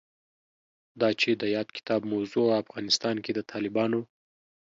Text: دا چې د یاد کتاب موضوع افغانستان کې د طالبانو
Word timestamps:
دا 1.01 1.09
چې 1.21 1.29
د 1.41 1.43
یاد 1.55 1.67
کتاب 1.77 2.01
موضوع 2.13 2.45
افغانستان 2.61 3.15
کې 3.23 3.31
د 3.33 3.39
طالبانو 3.51 4.01